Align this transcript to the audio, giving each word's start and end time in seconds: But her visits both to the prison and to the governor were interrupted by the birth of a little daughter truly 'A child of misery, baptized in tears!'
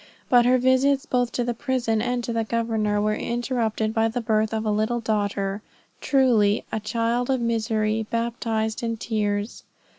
But 0.29 0.47
her 0.47 0.57
visits 0.57 1.05
both 1.05 1.31
to 1.33 1.43
the 1.43 1.53
prison 1.53 2.01
and 2.01 2.23
to 2.23 2.33
the 2.33 2.43
governor 2.43 2.99
were 2.99 3.13
interrupted 3.13 3.93
by 3.93 4.07
the 4.07 4.19
birth 4.19 4.51
of 4.51 4.65
a 4.65 4.71
little 4.71 4.99
daughter 4.99 5.61
truly 5.99 6.65
'A 6.71 6.79
child 6.79 7.29
of 7.29 7.39
misery, 7.39 8.07
baptized 8.09 8.81
in 8.81 8.97
tears!' 8.97 9.63